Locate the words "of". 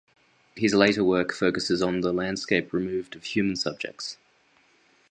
3.15-3.23